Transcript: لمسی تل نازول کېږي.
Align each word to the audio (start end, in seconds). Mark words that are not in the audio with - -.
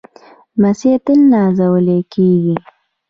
لمسی 0.61 0.91
تل 1.05 1.19
نازول 1.31 1.87
کېږي. 2.13 2.55